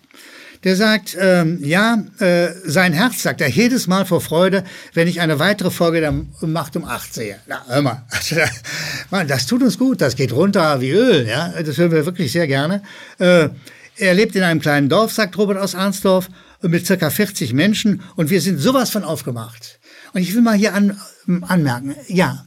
der 0.63 0.75
sagt, 0.75 1.17
ähm, 1.20 1.60
ja, 1.62 2.03
äh, 2.20 2.50
sein 2.65 2.93
Herz 2.93 3.22
sagt 3.22 3.41
er 3.41 3.50
jedes 3.50 3.88
Mal 3.88 4.05
vor 4.05 4.22
Freude, 4.22 4.63
wenn 4.93 5.08
ich 5.08 5.22
eine 5.22 5.39
weitere 5.39 5.72
Folge 5.72 6.00
der 6.00 6.13
Macht 6.41 6.75
um 6.75 6.86
acht 6.86 7.13
sehe. 7.13 7.39
Na, 7.48 7.63
hör 7.67 7.82
mal, 7.82 8.05
also, 8.10 9.27
das 9.27 9.46
tut 9.46 9.62
uns 9.62 9.77
gut, 9.77 10.01
das 10.01 10.15
geht 10.15 10.32
runter 10.32 10.79
wie 10.82 10.91
Öl, 10.91 11.27
ja, 11.27 11.50
das 11.62 11.77
hören 11.77 11.91
wir 11.91 12.05
wirklich 12.05 12.32
sehr 12.32 12.48
gerne. 12.48 12.82
Äh, 13.20 13.50
er 13.98 14.13
lebt 14.13 14.36
in 14.36 14.43
einem 14.43 14.60
kleinen 14.60 14.89
Dorf, 14.89 15.12
sagt 15.12 15.38
Robert 15.38 15.58
aus 15.58 15.75
Arnsdorf, 15.75 16.29
mit 16.62 16.86
circa 16.86 17.10
40 17.10 17.53
Menschen 17.53 18.01
und 18.15 18.29
wir 18.29 18.41
sind 18.41 18.58
sowas 18.58 18.89
von 18.89 19.03
aufgemacht. 19.03 19.79
Und 20.13 20.22
ich 20.22 20.34
will 20.34 20.41
mal 20.41 20.55
hier 20.55 20.74
an, 20.74 20.98
anmerken, 21.41 21.96
ja, 22.08 22.46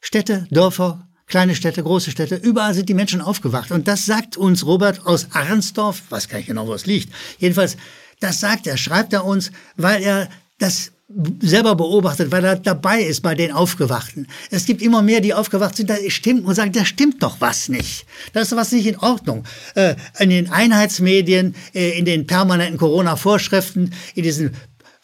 Städte, 0.00 0.46
Dörfer, 0.50 1.06
kleine 1.26 1.54
Städte, 1.54 1.82
große 1.82 2.10
Städte, 2.10 2.36
überall 2.36 2.74
sind 2.74 2.88
die 2.88 2.94
Menschen 2.94 3.20
aufgewacht. 3.20 3.70
Und 3.70 3.88
das 3.88 4.06
sagt 4.06 4.36
uns 4.36 4.66
Robert 4.66 5.06
aus 5.06 5.28
Arnsdorf, 5.32 6.02
was 6.10 6.28
gar 6.28 6.38
nicht 6.38 6.48
genau, 6.48 6.66
wo 6.66 6.74
es 6.74 6.86
liegt. 6.86 7.12
Jedenfalls, 7.38 7.76
das 8.20 8.40
sagt 8.40 8.66
er, 8.66 8.76
schreibt 8.76 9.12
er 9.12 9.24
uns, 9.24 9.50
weil 9.76 10.02
er 10.02 10.28
das 10.58 10.92
selber 11.40 11.74
beobachtet, 11.74 12.30
weil 12.30 12.44
er 12.44 12.56
dabei 12.56 13.02
ist 13.02 13.20
bei 13.20 13.34
den 13.34 13.52
Aufgewachten. 13.52 14.26
Es 14.50 14.64
gibt 14.64 14.80
immer 14.82 15.02
mehr, 15.02 15.20
die 15.20 15.34
aufgewacht 15.34 15.76
sind, 15.76 15.90
da 15.90 15.96
stimmt 16.08 16.44
und 16.46 16.54
sagen, 16.54 16.72
da 16.72 16.84
stimmt 16.84 17.22
doch 17.22 17.40
was 17.40 17.68
nicht. 17.68 18.06
Da 18.32 18.40
ist 18.40 18.54
was 18.56 18.72
nicht 18.72 18.86
in 18.86 18.96
Ordnung. 18.98 19.44
Äh, 19.74 19.96
in 20.18 20.30
den 20.30 20.50
Einheitsmedien, 20.50 21.54
äh, 21.74 21.98
in 21.98 22.04
den 22.04 22.26
permanenten 22.26 22.78
Corona-Vorschriften, 22.78 23.92
in 24.14 24.22
diesen 24.22 24.54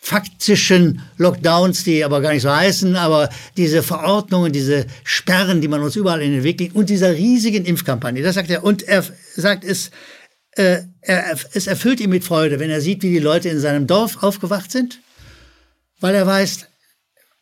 faktischen 0.08 1.02
Lockdowns, 1.16 1.84
die 1.84 2.04
aber 2.04 2.20
gar 2.20 2.32
nicht 2.32 2.42
so 2.42 2.50
heißen, 2.50 2.96
aber 2.96 3.28
diese 3.56 3.82
Verordnungen, 3.82 4.52
diese 4.52 4.86
Sperren, 5.04 5.60
die 5.60 5.68
man 5.68 5.82
uns 5.82 5.96
überall 5.96 6.22
in 6.22 6.32
den 6.32 6.44
Weg 6.44 6.60
legt 6.60 6.74
und 6.74 6.88
dieser 6.88 7.14
riesigen 7.14 7.64
Impfkampagne. 7.64 8.22
Das 8.22 8.34
sagt 8.34 8.50
er. 8.50 8.64
Und 8.64 8.82
er 8.82 9.04
sagt 9.36 9.64
es, 9.64 9.90
äh, 10.52 10.82
er, 11.00 11.36
es 11.52 11.66
erfüllt 11.66 12.00
ihn 12.00 12.10
mit 12.10 12.24
Freude, 12.24 12.58
wenn 12.58 12.70
er 12.70 12.80
sieht, 12.80 13.02
wie 13.02 13.10
die 13.10 13.18
Leute 13.18 13.48
in 13.48 13.60
seinem 13.60 13.86
Dorf 13.86 14.22
aufgewacht 14.22 14.70
sind 14.70 15.00
weil 16.00 16.14
er 16.14 16.26
weiß, 16.26 16.66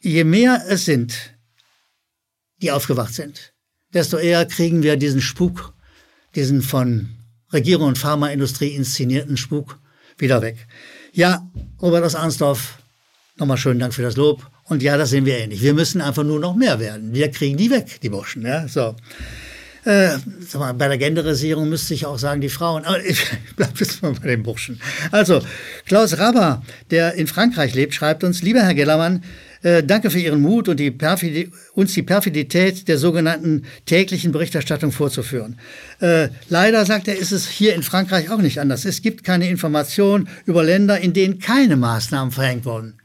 je 0.00 0.24
mehr 0.24 0.64
es 0.68 0.84
sind, 0.84 1.34
die 2.62 2.70
aufgewacht 2.70 3.14
sind, 3.14 3.52
desto 3.92 4.16
eher 4.16 4.46
kriegen 4.46 4.82
wir 4.82 4.96
diesen 4.96 5.20
Spuk, 5.20 5.74
diesen 6.34 6.62
von 6.62 7.10
Regierung 7.52 7.88
und 7.88 7.98
Pharmaindustrie 7.98 8.74
inszenierten 8.74 9.36
Spuk 9.36 9.78
wieder 10.18 10.42
weg. 10.42 10.66
Ja, 11.16 11.48
Robert 11.80 12.04
aus 12.04 12.14
Arnsdorf, 12.14 12.76
nochmal 13.38 13.56
schönen 13.56 13.80
Dank 13.80 13.94
für 13.94 14.02
das 14.02 14.16
Lob. 14.16 14.50
Und 14.64 14.82
ja, 14.82 14.98
das 14.98 15.08
sehen 15.08 15.24
wir 15.24 15.38
ähnlich. 15.38 15.62
Wir 15.62 15.72
müssen 15.72 16.02
einfach 16.02 16.24
nur 16.24 16.38
noch 16.38 16.54
mehr 16.54 16.78
werden. 16.78 17.14
Wir 17.14 17.30
kriegen 17.30 17.56
die 17.56 17.70
weg, 17.70 18.02
die 18.02 18.10
Burschen. 18.10 18.44
Ja, 18.44 18.68
so. 18.68 18.94
Äh, 19.86 20.18
mal, 20.52 20.74
bei 20.74 20.88
der 20.88 20.98
Genderisierung 20.98 21.70
müsste 21.70 21.94
ich 21.94 22.04
auch 22.04 22.18
sagen, 22.18 22.42
die 22.42 22.50
Frauen. 22.50 22.84
Aber 22.84 23.02
ich 23.02 23.24
bleibe 23.56 23.72
jetzt 23.78 24.02
mal 24.02 24.12
bei 24.12 24.28
den 24.28 24.42
Burschen. 24.42 24.78
Also, 25.10 25.40
Klaus 25.86 26.18
Raber, 26.18 26.62
der 26.90 27.14
in 27.14 27.26
Frankreich 27.28 27.72
lebt, 27.72 27.94
schreibt 27.94 28.22
uns, 28.22 28.42
lieber 28.42 28.60
Herr 28.60 28.74
Gellermann, 28.74 29.24
äh, 29.66 29.82
danke 29.82 30.10
für 30.10 30.20
Ihren 30.20 30.40
Mut 30.40 30.68
und 30.68 30.78
die 30.78 30.92
Perfidi 30.92 31.50
uns 31.72 31.92
die 31.92 32.04
Perfidität 32.04 32.86
der 32.86 32.98
sogenannten 32.98 33.64
täglichen 33.84 34.30
Berichterstattung 34.30 34.92
vorzuführen. 34.92 35.58
Äh, 36.00 36.28
leider, 36.48 36.86
sagt 36.86 37.08
er, 37.08 37.18
ist 37.18 37.32
es 37.32 37.48
hier 37.48 37.74
in 37.74 37.82
Frankreich 37.82 38.30
auch 38.30 38.38
nicht 38.38 38.60
anders. 38.60 38.84
Es 38.84 39.02
gibt 39.02 39.24
keine 39.24 39.50
Informationen 39.50 40.28
über 40.44 40.62
Länder, 40.62 41.00
in 41.00 41.12
denen 41.14 41.40
keine 41.40 41.76
Maßnahmen 41.76 42.30
verhängt 42.30 42.64
wurden. 42.64 43.00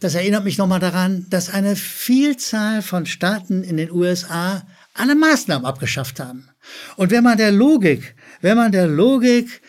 Das 0.00 0.14
erinnert 0.14 0.44
mich 0.44 0.56
nochmal 0.56 0.80
daran, 0.80 1.26
dass 1.28 1.50
eine 1.50 1.76
Vielzahl 1.76 2.80
von 2.80 3.04
Staaten 3.04 3.62
in 3.62 3.76
den 3.76 3.90
USA 3.90 4.66
alle 4.94 5.14
Maßnahmen 5.14 5.66
abgeschafft 5.66 6.18
haben. 6.18 6.48
Und 6.96 7.10
wenn 7.10 7.24
man 7.24 7.36
der 7.36 7.52
Logik, 7.52 8.14
wenn 8.40 8.56
man 8.56 8.72
der 8.72 8.86
Logik 8.86 9.60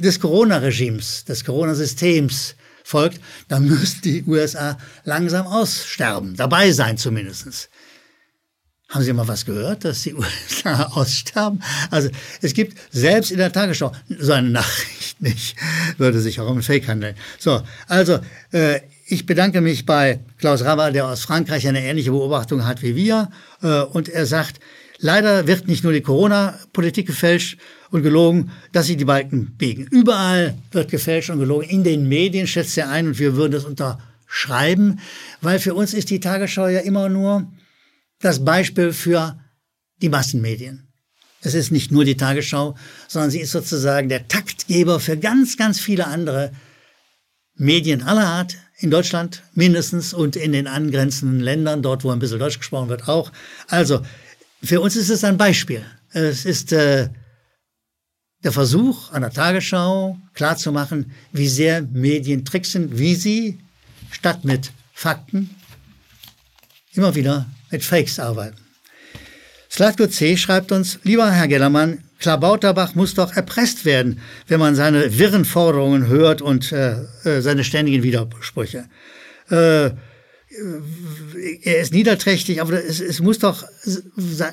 des 0.00 0.20
Corona-Regimes, 0.20 1.24
des 1.24 1.44
Corona-Systems 1.46 2.56
folgt, 2.86 3.20
dann 3.48 3.66
müssten 3.66 4.02
die 4.02 4.22
USA 4.24 4.78
langsam 5.04 5.46
aussterben, 5.48 6.36
dabei 6.36 6.70
sein 6.70 6.96
zumindestens. 6.96 7.68
Haben 8.88 9.02
Sie 9.02 9.12
mal 9.12 9.26
was 9.26 9.44
gehört, 9.44 9.84
dass 9.84 10.02
die 10.02 10.14
USA 10.14 10.84
aussterben? 10.84 11.60
Also 11.90 12.10
es 12.40 12.54
gibt 12.54 12.78
selbst 12.92 13.32
in 13.32 13.38
der 13.38 13.52
Tagesschau 13.52 13.90
so 14.20 14.32
eine 14.32 14.50
Nachricht 14.50 15.20
nicht, 15.20 15.56
würde 15.98 16.20
sich 16.20 16.38
auch 16.38 16.48
um 16.48 16.62
Fake 16.62 16.86
handeln. 16.86 17.16
So, 17.40 17.60
also 17.88 18.20
äh, 18.52 18.80
ich 19.08 19.26
bedanke 19.26 19.60
mich 19.60 19.84
bei 19.84 20.20
Klaus 20.38 20.62
Raber, 20.62 20.92
der 20.92 21.08
aus 21.08 21.22
Frankreich 21.22 21.66
eine 21.66 21.82
ähnliche 21.82 22.12
Beobachtung 22.12 22.64
hat 22.64 22.82
wie 22.82 22.94
wir. 22.94 23.30
Äh, 23.62 23.80
und 23.80 24.08
er 24.08 24.26
sagt, 24.26 24.60
leider 24.98 25.48
wird 25.48 25.66
nicht 25.66 25.82
nur 25.82 25.92
die 25.92 26.02
Corona-Politik 26.02 27.08
gefälscht 27.08 27.58
und 27.90 28.02
gelogen, 28.02 28.50
dass 28.72 28.86
sie 28.86 28.96
die 28.96 29.04
Balken 29.04 29.56
biegen. 29.56 29.86
Überall 29.86 30.54
wird 30.72 30.90
gefälscht 30.90 31.30
und 31.30 31.38
gelogen. 31.38 31.68
In 31.68 31.84
den 31.84 32.08
Medien 32.08 32.46
schätzt 32.46 32.76
er 32.78 32.90
ein 32.90 33.08
und 33.08 33.18
wir 33.18 33.36
würden 33.36 33.52
das 33.52 33.64
unterschreiben, 33.64 35.00
weil 35.40 35.58
für 35.58 35.74
uns 35.74 35.94
ist 35.94 36.10
die 36.10 36.20
Tagesschau 36.20 36.68
ja 36.68 36.80
immer 36.80 37.08
nur 37.08 37.46
das 38.20 38.44
Beispiel 38.44 38.92
für 38.92 39.38
die 40.02 40.08
Massenmedien. 40.08 40.88
Es 41.42 41.54
ist 41.54 41.70
nicht 41.70 41.92
nur 41.92 42.04
die 42.04 42.16
Tagesschau, 42.16 42.76
sondern 43.08 43.30
sie 43.30 43.40
ist 43.40 43.52
sozusagen 43.52 44.08
der 44.08 44.26
Taktgeber 44.26 44.98
für 44.98 45.16
ganz, 45.16 45.56
ganz 45.56 45.78
viele 45.78 46.06
andere 46.06 46.52
Medien 47.54 48.02
aller 48.02 48.26
Art, 48.26 48.56
in 48.78 48.90
Deutschland 48.90 49.42
mindestens 49.54 50.12
und 50.12 50.36
in 50.36 50.52
den 50.52 50.66
angrenzenden 50.66 51.40
Ländern, 51.40 51.82
dort 51.82 52.04
wo 52.04 52.10
ein 52.10 52.18
bisschen 52.18 52.38
Deutsch 52.38 52.58
gesprochen 52.58 52.88
wird, 52.88 53.08
auch. 53.08 53.32
Also, 53.68 54.02
für 54.62 54.80
uns 54.80 54.96
ist 54.96 55.08
es 55.08 55.24
ein 55.24 55.38
Beispiel. 55.38 55.84
Es 56.10 56.44
ist 56.44 56.72
äh, 56.72 57.08
der 58.44 58.52
Versuch 58.52 59.12
an 59.12 59.22
der 59.22 59.32
Tagesschau 59.32 60.18
klarzumachen, 60.34 61.12
wie 61.32 61.48
sehr 61.48 61.82
Medien 61.82 62.44
tricksen, 62.44 62.98
wie 62.98 63.14
sie 63.14 63.58
statt 64.10 64.44
mit 64.44 64.72
Fakten 64.92 65.50
immer 66.94 67.14
wieder 67.14 67.46
mit 67.70 67.84
Fakes 67.84 68.18
arbeiten. 68.18 68.56
Slatko 69.70 70.06
C. 70.06 70.36
schreibt 70.36 70.72
uns, 70.72 70.98
lieber 71.02 71.30
Herr 71.30 71.48
Gellermann, 71.48 72.02
Klabauterbach 72.18 72.94
muss 72.94 73.12
doch 73.14 73.36
erpresst 73.36 73.84
werden, 73.84 74.20
wenn 74.48 74.58
man 74.58 74.74
seine 74.74 75.18
wirren 75.18 75.44
Forderungen 75.44 76.06
hört 76.06 76.40
und 76.40 76.72
äh, 76.72 77.02
äh, 77.24 77.42
seine 77.42 77.62
ständigen 77.62 78.02
Widersprüche. 78.02 78.86
Äh, 79.50 79.90
er 81.62 81.80
ist 81.80 81.92
niederträchtig, 81.92 82.62
aber 82.62 82.82
es, 82.82 83.00
es, 83.00 83.20
muss 83.20 83.38
doch, 83.38 83.66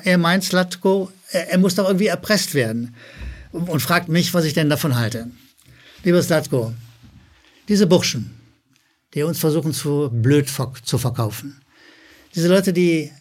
er 0.04 0.18
meint 0.18 0.44
Slatko, 0.44 1.10
er, 1.30 1.52
er, 1.52 1.58
muss 1.58 1.76
doch 1.76 1.86
irgendwie 1.86 2.08
erpresst 2.08 2.54
werden 2.54 2.94
und 3.54 3.80
fragt 3.80 4.08
mich, 4.08 4.34
was 4.34 4.44
ich 4.44 4.52
denn 4.52 4.68
davon 4.68 4.96
halte. 4.96 5.30
Lieber 6.02 6.22
Slatko, 6.22 6.74
diese 7.68 7.86
Burschen, 7.86 8.34
die 9.14 9.22
uns 9.22 9.38
versuchen 9.38 9.72
zu 9.72 10.10
blöd 10.12 10.50
zu 10.82 10.98
verkaufen, 10.98 11.60
diese 12.34 12.48
Leute, 12.48 12.72
die 12.72 13.12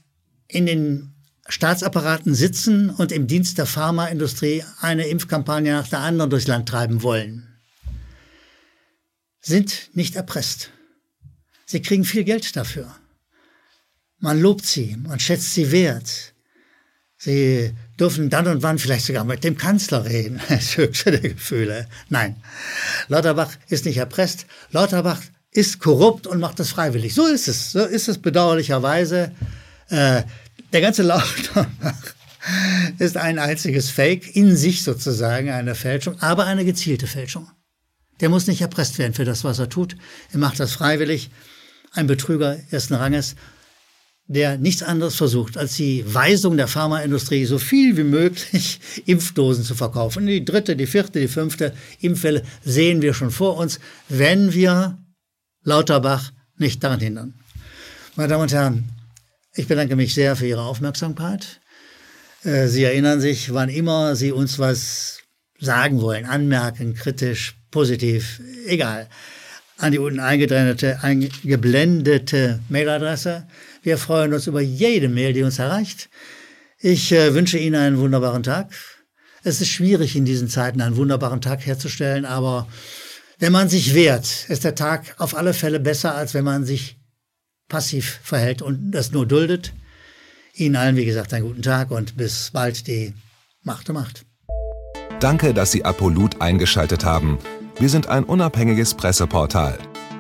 in 0.48 0.66
den 0.66 1.14
Staatsapparaten 1.48 2.34
sitzen 2.34 2.90
und 2.90 3.12
im 3.12 3.28
Dienst 3.28 3.58
der 3.58 3.66
Pharmaindustrie 3.66 4.64
eine 4.82 5.08
Impfkampagne 5.08 5.74
nach 5.74 5.88
der 5.88 6.00
anderen 6.00 6.30
durchs 6.30 6.48
Land 6.48 6.68
treiben 6.68 7.04
wollen, 7.04 7.48
sind 9.40 9.90
nicht 9.94 10.16
erpresst. 10.16 10.72
Sie 11.66 11.82
kriegen 11.82 12.06
viel 12.06 12.24
Geld 12.24 12.56
dafür. 12.56 12.96
Man 14.20 14.40
lobt 14.40 14.66
sie, 14.66 14.96
man 14.98 15.20
schätzt 15.20 15.54
sie 15.54 15.72
wert. 15.72 16.34
Sie 17.18 17.74
dürfen 18.04 18.30
dann 18.30 18.48
und 18.48 18.64
wann 18.64 18.80
vielleicht 18.80 19.06
sogar 19.06 19.24
mit 19.24 19.46
dem 19.46 19.58
Kanzler 19.58 20.04
reden. 20.04 20.42
Das 20.50 20.76
höchste 20.76 21.12
der 21.12 21.22
Gefühle. 21.22 21.88
Nein, 22.10 22.36
Lauterbach 23.08 23.52
ist 23.70 23.86
nicht 23.86 23.96
erpresst. 23.96 24.46
Lauterbach 24.72 25.22
ist 25.52 25.80
korrupt 25.80 26.28
und 26.28 26.42
macht 26.42 26.60
das 26.60 26.70
freiwillig. 26.70 27.14
So 27.14 27.26
ist 27.28 27.48
es. 27.48 27.72
So 27.72 27.86
ist 27.86 28.10
es 28.10 28.18
bedauerlicherweise. 28.18 29.32
Äh, 29.88 30.24
der 30.74 30.82
ganze 30.82 31.04
Lauterbach 31.12 32.14
ist 33.00 33.16
ein 33.16 33.40
einziges 33.40 33.90
Fake, 33.90 34.36
in 34.36 34.58
sich 34.58 34.84
sozusagen 34.84 35.50
eine 35.50 35.74
Fälschung, 35.74 36.20
aber 36.20 36.44
eine 36.46 36.66
gezielte 36.66 37.08
Fälschung. 37.08 37.50
Der 38.20 38.28
muss 38.28 38.48
nicht 38.48 38.60
erpresst 38.60 39.00
werden 39.00 39.14
für 39.14 39.26
das, 39.26 39.46
was 39.46 39.60
er 39.60 39.70
tut. 39.70 39.96
Er 40.34 40.40
macht 40.40 40.60
das 40.60 40.74
freiwillig. 40.74 41.30
Ein 41.94 42.08
Betrüger 42.08 42.58
ersten 42.70 42.96
Ranges, 42.96 43.36
der 44.28 44.58
nichts 44.58 44.84
anderes 44.84 45.16
versucht, 45.16 45.58
als 45.58 45.76
die 45.76 46.04
Weisung 46.08 46.56
der 46.56 46.68
Pharmaindustrie, 46.68 47.46
so 47.46 47.58
viel 47.58 47.98
wie 47.98 48.04
möglich 48.04 48.80
Impfdosen 49.06 49.64
zu 49.64 49.76
verkaufen. 49.76 50.26
Die 50.26 50.46
dritte, 50.46 50.76
die 50.76 50.88
vierte, 50.88 51.20
die 51.20 51.28
fünfte 51.28 51.74
Impfwelle 52.00 52.44
sehen 52.64 53.02
wir 53.02 53.14
schon 53.14 53.32
vor 53.32 53.58
uns, 53.58 53.80
wenn 54.10 54.54
wir 54.54 54.98
Lauterbach 55.64 56.32
nicht 56.58 56.84
daran 56.84 57.00
hindern. 57.00 57.34
Meine 58.16 58.30
Damen 58.30 58.44
und 58.44 58.54
Herren, 58.54 58.90
ich 59.56 59.68
bedanke 59.68 59.96
mich 59.96 60.14
sehr 60.14 60.36
für 60.36 60.48
Ihre 60.48 60.64
Aufmerksamkeit. 60.64 61.60
Äh, 62.44 62.68
Sie 62.68 62.84
erinnern 62.84 63.22
sich, 63.22 63.54
wann 63.54 63.70
immer 63.70 64.16
Sie 64.16 64.32
uns 64.32 64.60
was 64.60 65.20
sagen 65.60 66.02
wollen, 66.02 66.26
anmerken, 66.26 66.94
kritisch, 66.94 67.56
positiv, 67.72 68.42
egal, 68.68 69.08
an 69.78 69.92
die 69.92 70.00
unten 70.00 70.20
eingeblendete, 70.20 72.60
Mailadresse. 72.70 73.48
Wir 73.84 73.98
freuen 73.98 74.34
uns 74.34 74.48
über 74.48 74.62
jede 74.62 75.10
Mail, 75.10 75.34
die 75.34 75.44
uns 75.44 75.60
erreicht. 75.60 76.10
Ich 76.80 77.12
äh, 77.12 77.34
wünsche 77.34 77.58
Ihnen 77.58 77.76
einen 77.76 77.98
wunderbaren 77.98 78.42
Tag. 78.42 78.72
Es 79.44 79.60
ist 79.60 79.70
schwierig 79.70 80.16
in 80.16 80.24
diesen 80.24 80.48
Zeiten 80.48 80.82
einen 80.82 80.96
wunderbaren 80.96 81.42
Tag 81.42 81.66
herzustellen, 81.66 82.24
aber 82.26 82.68
wenn 83.40 83.52
man 83.52 83.68
sich 83.68 83.94
wehrt, 83.94 84.46
ist 84.48 84.64
der 84.64 84.76
Tag 84.76 85.16
auf 85.18 85.36
alle 85.36 85.54
Fälle 85.54 85.82
besser, 85.82 86.16
als 86.16 86.34
wenn 86.34 86.46
man 86.46 86.64
sich 86.64 86.98
passiv 87.68 88.20
verhält 88.24 88.62
und 88.62 88.92
das 88.92 89.12
nur 89.12 89.26
duldet. 89.26 89.74
Ihnen 90.54 90.78
allen, 90.78 90.96
wie 90.96 91.06
gesagt, 91.06 91.34
einen 91.34 91.46
guten 91.46 91.62
Tag 91.62 91.92
und 91.92 92.16
bis 92.16 92.52
bald 92.54 92.88
die 92.88 93.14
Macht 93.64 93.90
um 93.90 93.96
Macht. 93.96 94.26
Danke, 95.20 95.54
dass 95.54 95.72
Sie 95.74 95.84
Apolut 95.84 96.42
eingeschaltet 96.42 97.04
haben. 97.04 97.38
Wir 97.80 97.90
sind 97.90 98.08
ein 98.08 98.24
unabhängiges 98.24 98.94
Presseportal. 98.94 99.78